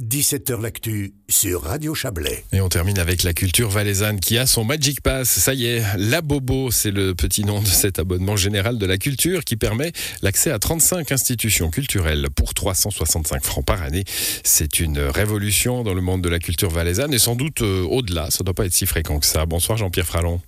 [0.00, 2.44] 17h L'actu sur Radio Chablais.
[2.52, 5.28] Et on termine avec la culture valaisanne qui a son Magic Pass.
[5.28, 8.96] Ça y est, la Bobo, c'est le petit nom de cet abonnement général de la
[8.96, 9.90] culture qui permet
[10.22, 14.04] l'accès à 35 institutions culturelles pour 365 francs par année.
[14.44, 18.30] C'est une révolution dans le monde de la culture valaisanne et sans doute euh, au-delà.
[18.30, 19.46] Ça ne doit pas être si fréquent que ça.
[19.46, 20.40] Bonsoir Jean-Pierre Fralon.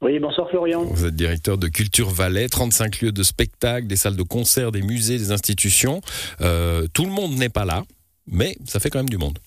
[0.00, 0.84] Oui, bonsoir Florian.
[0.84, 4.82] Vous êtes directeur de Culture Valais, 35 lieux de spectacle, des salles de concert, des
[4.82, 6.02] musées, des institutions.
[6.40, 7.82] Euh, tout le monde n'est pas là
[8.26, 9.38] mais ça fait quand même du monde.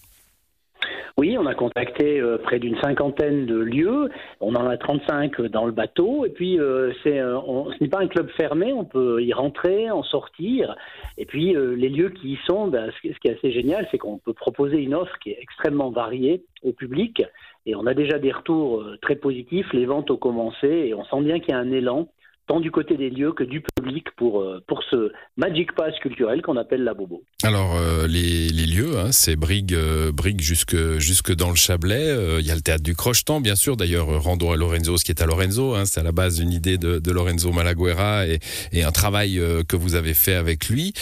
[1.19, 4.09] Oui, on a contacté euh, près d'une cinquantaine de lieux.
[4.39, 6.25] On en a 35 dans le bateau.
[6.25, 7.41] Et puis, euh, c'est, euh,
[7.77, 8.71] ce n'est pas un club fermé.
[8.71, 10.77] On peut y rentrer, en sortir.
[11.17, 14.17] Et puis, les lieux qui y sont, ben, ce, qui est assez génial, c'est qu'on
[14.17, 17.21] peut proposer une offre qui est extrêmement variée au public.
[17.65, 19.67] Et on a déjà des retours très positifs.
[19.73, 22.07] Les ventes ont commencé et on sent bien qu'il y a un élan
[22.49, 26.41] tant du côté des lieux que du public pour, euh, pour ce Magic Pass culturel
[26.41, 27.23] qu'on appelle la Bobo.
[27.43, 32.07] Alors, euh, les, les, lieux, hein, c'est Brigue, euh, Brigue jusque, jusque dans le Chablais.
[32.39, 33.77] Il y a le théâtre du Crochetan, bien sûr.
[33.77, 35.75] D'ailleurs, Rando à Lorenzo, ce qui est à Lorenzo.
[35.75, 38.39] Hein, c'est à la base une idée de, de Lorenzo Malaguera et,
[38.71, 40.93] et un travail que vous avez fait avec lui.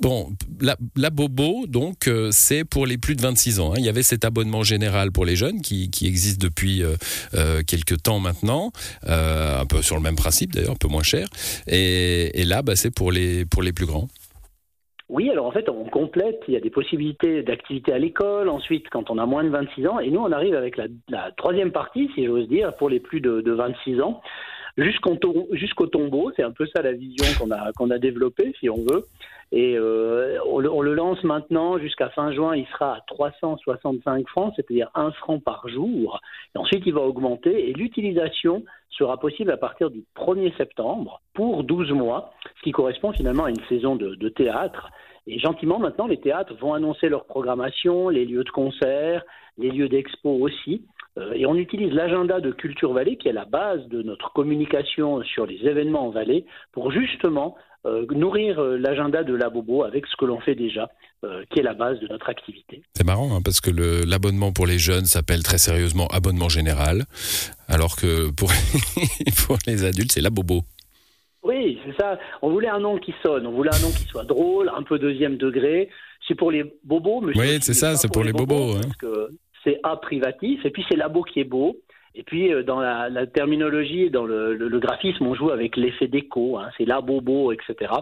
[0.00, 3.72] Bon, la, Bobo, donc, c'est pour les plus de 26 ans.
[3.72, 3.76] Hein.
[3.78, 6.82] Il y avait cet abonnement général pour les jeunes qui, existe depuis
[7.66, 8.72] quelques temps maintenant.
[9.06, 11.28] un peu sur le même principe d'ailleurs, un peu moins cher.
[11.66, 14.08] Et, là, bah, c'est pour les, pour les plus grands.
[15.08, 18.90] Oui, alors en fait, on complète, il y a des possibilités d'activité à l'école, ensuite
[18.90, 22.10] quand on a moins de 26 ans, et nous on arrive avec la, troisième partie,
[22.14, 24.20] si j'ose dire, pour les plus de 26 ans,
[24.78, 28.76] jusqu'au tombeau, c'est un peu ça la vision qu'on a, qu'on a développée, si on
[28.76, 29.04] veut.
[29.50, 34.90] Et euh, on, le, lance maintenant jusqu'à fin juin, il sera à 365 francs, c'est-à-dire
[34.94, 36.20] 1 franc par jour.
[36.54, 38.64] Et ensuite, il va augmenter et l'utilisation
[38.98, 43.50] sera possible à partir du 1er septembre pour 12 mois, ce qui correspond finalement à
[43.50, 44.90] une saison de, théâtre.
[45.26, 49.22] Et gentiment, maintenant, les théâtres vont annoncer leur programmation, les lieux de concert,
[49.56, 50.82] les lieux d'expo aussi.
[51.18, 55.22] Euh, et on utilise l'agenda de Culture Vallée, qui est la base de notre communication
[55.22, 57.56] sur les événements en Vallée, pour justement
[57.88, 60.88] euh, nourrir euh, l'agenda de la Bobo avec ce que l'on fait déjà,
[61.50, 62.82] qui est la base de notre activité.
[62.94, 63.70] C'est marrant, hein, parce que
[64.08, 67.06] l'abonnement pour les jeunes s'appelle très sérieusement abonnement général,
[67.66, 68.50] alors que pour,
[69.46, 70.62] pour les adultes, c'est la Bobo.
[71.42, 72.18] Oui, c'est ça.
[72.42, 74.98] On voulait un nom qui sonne, on voulait un nom qui soit drôle, un peu
[74.98, 75.88] deuxième degré.
[76.26, 77.40] C'est pour les bobos, monsieur.
[77.40, 78.76] Oui, c'est ça, c'est pour, les bobos.
[78.76, 78.80] hein.
[78.82, 79.30] parce que
[79.64, 81.76] c'est A privatif, et puis c'est labo qui est beau.
[82.18, 86.58] Et puis euh, dans la, terminologie et dans le, graphisme, on joue avec l'effet d'écho,
[86.58, 87.92] hein, c'est labo beau, etc.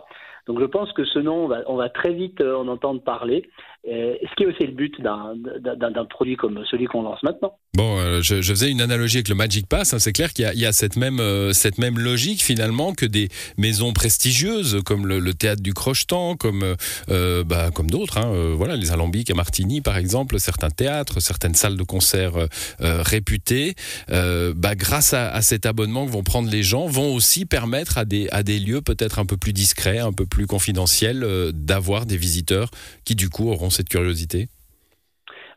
[0.46, 3.48] Donc je pense que ce nom, on va, très vite euh, en entendre parler.
[3.84, 7.58] ce qui est aussi le but d'un produit comme celui qu'on lance maintenant.
[7.74, 9.92] Bon, euh, je, faisais une analogie avec le Magic Pass.
[9.92, 9.98] Hein.
[9.98, 13.92] C'est clair qu'il y, a cette même, euh, cette même logique finalement que des maisons
[13.92, 16.76] prestigieuses comme le, théâtre du Crochetan, comme,
[17.08, 18.18] bah, comme d'autres.
[18.18, 18.54] Hein.
[18.54, 22.32] voilà, les Alambics à Martigny par exemple, certains théâtres, certaines salles de concert
[22.78, 23.74] réputées.
[24.08, 28.04] bah, grâce à, à, cet abonnement que vont prendre les gens, vont aussi permettre à
[28.04, 31.50] des, à des lieux peut-être un peu plus discrets, un peu plus plus confidentiel euh,
[31.50, 32.70] d'avoir des visiteurs
[33.06, 34.50] qui du coup auront cette curiosité?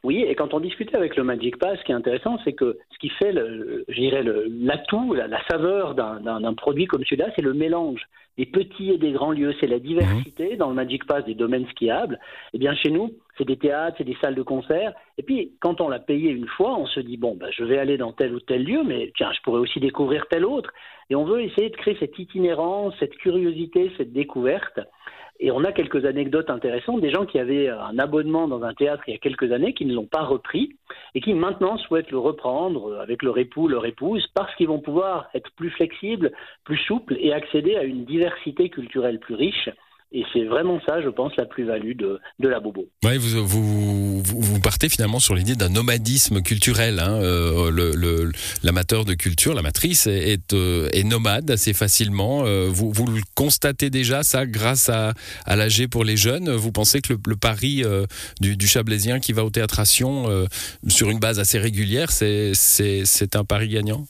[0.04, 2.78] Oui, et quand on discutait avec le Magic Pass, ce qui est intéressant, c'est que
[2.90, 8.02] ce qui fait, l'atout, la, la, saveur d'un produit comme celui-là, c'est le mélange
[8.38, 9.54] des petits et des grands lieux.
[9.60, 12.18] C'est la diversité dans le Magic Pass des domaines skiables.
[12.54, 14.94] Eh bien, chez nous, c'est des théâtres, c'est des salles de concert.
[15.18, 17.78] Et puis, quand on l'a payé une fois, on se dit bon, bah, je vais
[17.78, 20.72] aller dans tel ou tel lieu, mais tiens, je pourrais aussi découvrir tel autre.
[21.10, 24.80] Et on veut essayer de créer cette itinérance, cette curiosité, cette découverte.
[25.42, 29.04] Et on a quelques anecdotes intéressantes, des gens qui avaient un abonnement dans un théâtre
[29.08, 30.76] il y a quelques années, qui ne l'ont pas repris,
[31.16, 35.30] et qui maintenant souhaitent le reprendre avec leur époux, leur épouse, parce qu'ils vont pouvoir
[35.34, 36.32] être plus flexibles,
[36.66, 39.70] plus souples et accéder à une diversité culturelle plus riche.
[40.12, 42.88] Et c'est vraiment ça, je pense, la plus-value de, la Bobo.
[43.06, 47.00] Ouais, vous, vous, vous, partez finalement sur l'idée d'un nomadisme culturel.
[47.00, 47.16] Hein.
[47.24, 48.32] Euh,
[48.62, 52.44] l'amateur de culture, la matrice, est, euh, est, nomade assez facilement.
[52.46, 55.16] Euh, vous, le constatez déjà, ça, grâce à,
[55.46, 56.52] à l'AG pour les jeunes?
[56.52, 57.82] Vous pensez que le, pari
[58.42, 59.82] du, du, Chablaisien qui va au théâtre
[60.88, 64.06] sur une base assez régulière, c'est un pari gagnant?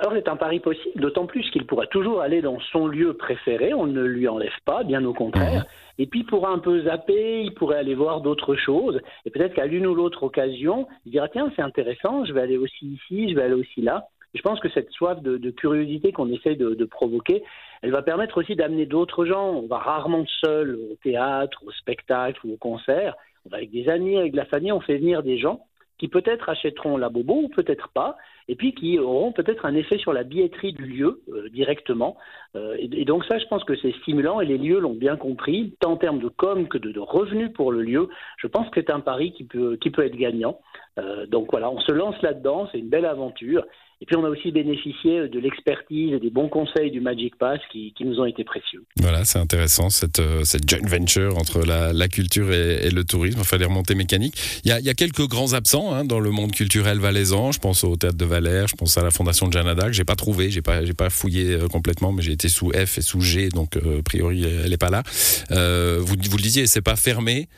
[0.00, 3.74] Alors c'est un pari possible, d'autant plus qu'il pourra toujours aller dans son lieu préféré,
[3.74, 5.66] on ne lui enlève pas, bien au contraire.
[5.98, 9.52] Et puis il pourra un peu zapper, il pourrait aller voir d'autres choses, et peut-être
[9.52, 13.28] qu'à l'une ou l'autre occasion, il dira tiens c'est intéressant, je vais aller aussi ici,
[13.28, 14.06] je vais aller aussi là.
[14.32, 17.42] je pense que cette soif de, curiosité qu'on essaie de, de, provoquer,
[17.82, 19.50] elle va permettre aussi d'amener d'autres gens.
[19.50, 23.16] On va rarement seul au théâtre, au spectacle ou au concert.
[23.44, 25.60] On va avec des amis, avec la famille, on fait venir des gens
[26.00, 28.16] qui peut-être achèteront la bobo ou peut-être pas,
[28.48, 32.16] et puis qui auront peut-être un effet sur la billetterie du lieu euh, directement.
[32.56, 35.74] Euh, et, donc ça, je pense que c'est stimulant et les lieux l'ont bien compris,
[35.78, 38.08] tant en termes de com que de, revenus pour le lieu.
[38.38, 40.58] Je pense que c'est un pari qui peut, qui peut être gagnant.
[40.98, 43.66] Euh, donc voilà, on se lance là-dedans, c'est une belle aventure.
[44.02, 47.60] Et puis on a aussi bénéficié de l'expertise et des bons conseils du Magic Pass
[47.70, 48.82] qui, nous ont été précieux.
[48.96, 53.66] Voilà, c'est intéressant cette, cette joint venture entre la, culture et, le tourisme, enfin les
[53.66, 54.40] remontées mécaniques.
[54.64, 57.52] Il y a, quelques grands absents hein, dans le monde culturel valaisan.
[57.52, 60.04] Je pense au théâtre de Valère, je pense à la fondation de Jeanne que j'ai
[60.04, 63.20] pas trouvé, j'ai pas, pas fouillé euh, complètement, mais j'ai été sous F et sous
[63.20, 65.02] G, donc euh, a priori elle est pas là.
[65.50, 67.48] Euh, vous, vous le disiez, c'est pas fermé.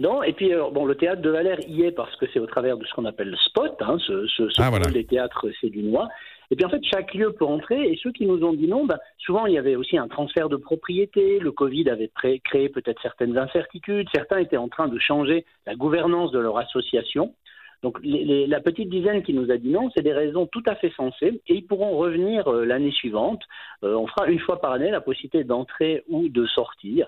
[0.00, 2.78] Non, et puis bon, le théâtre de Valère y est parce que c'est au travers
[2.78, 6.08] de ce qu'on appelle le spot, hein, ce, ce, ce ah, des théâtres sédunois.
[6.50, 7.80] Et puis en fait, chaque lieu peut entrer.
[7.80, 10.48] Et ceux qui nous ont dit non, bah, souvent il y avait aussi un transfert
[10.48, 11.38] de propriété.
[11.38, 12.10] Le Covid avait
[12.44, 14.08] créé peut-être certaines incertitudes.
[14.14, 17.34] Certains étaient en train de changer la gouvernance de leur association.
[17.82, 20.92] Donc la petite dizaine qui nous a dit non, c'est des raisons tout à fait
[20.96, 23.42] sensées et ils pourront revenir euh, l'année suivante.
[23.84, 27.06] Euh, on fera une fois par année la possibilité d'entrer ou de sortir.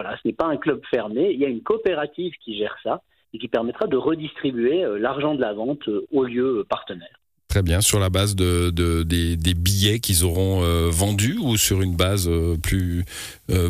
[0.00, 3.02] Voilà, ce n'est pas un club fermé, il y a une coopérative qui gère ça
[3.34, 7.20] et qui permettra de redistribuer euh, l'argent de la vente aux lieux partenaires.
[7.48, 12.30] Très bien, sur la base de, des, billets qu'ils auront vendus ou sur une base
[12.62, 13.04] plus,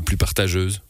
[0.05, 0.83] plus partageuse?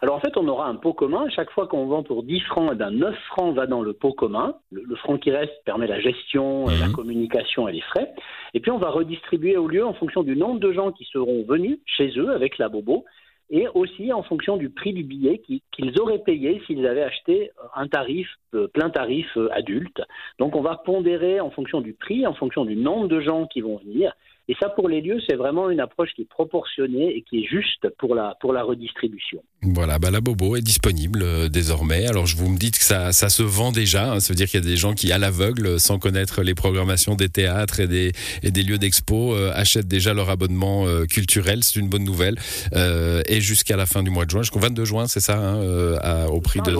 [0.00, 1.26] Alors en fait, on aura un pot commun.
[1.34, 4.12] Chaque fois qu'on vend pour 10 francs, eh bien 9 francs va dans le pot
[4.12, 4.54] commun.
[4.70, 6.92] Le, franc qui reste permet la gestion, la mhm.
[6.92, 8.12] communication et les frais.
[8.54, 11.44] Et puis on va redistribuer au lieu en fonction du nombre de gens qui seront
[11.46, 13.04] venus chez eux avec la bobo
[13.50, 15.40] et aussi en fonction du prix du billet
[15.72, 20.02] qu'ils auraient payé s'ils avaient acheté un tarif, euh, plein tarif euh, adulte.
[20.38, 23.60] Donc on va pondérer en fonction du prix, en fonction du nombre de gens qui
[23.60, 24.12] vont venir,
[24.50, 27.46] et ça, pour les lieux, c'est vraiment une approche qui est proportionnée et qui est
[27.46, 29.42] juste pour la, pour la redistribution.
[29.62, 32.06] Voilà, bah la Bobo est disponible euh, désormais.
[32.06, 34.12] Alors, je vous me dites que ça, ça se vend déjà.
[34.12, 34.20] Hein.
[34.20, 37.14] ça veut dire qu'il y a des gens qui, à l'aveugle, sans connaître les programmations
[37.14, 38.12] des théâtres et des,
[38.42, 41.62] et des lieux d'expo, euh, achètent déjà leur abonnement euh, culturel.
[41.62, 42.36] C'est une bonne nouvelle.
[42.72, 46.28] et jusqu'à la fin du mois de juin, jusqu'au 22 juin, c'est ça, hein, à,
[46.30, 46.74] au prix de.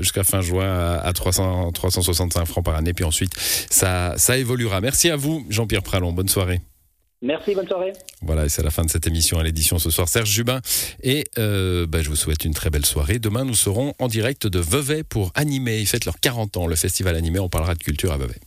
[0.00, 2.92] Jusqu'à fin juin à, à 300, 365 francs par année.
[2.92, 4.82] Puis ensuite, ça, ça évoluera.
[4.82, 6.12] Merci à vous, Jean-Pierre Pralon.
[6.12, 6.60] Bonne soirée.
[7.20, 7.92] Merci, bonne soirée.
[8.22, 10.08] Voilà, c'est la fin de cette émission à l'édition ce soir.
[10.08, 10.60] Serge Jubin,
[11.02, 13.18] et euh, bah, je vous souhaite une très belle soirée.
[13.18, 15.80] Demain, nous serons en direct de Vevey pour animer.
[15.80, 17.40] Ils fêtent leurs 40 ans, le festival animé.
[17.40, 18.38] On parlera de culture à Vevey.